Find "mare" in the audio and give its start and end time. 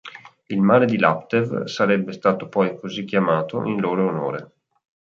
0.61-0.87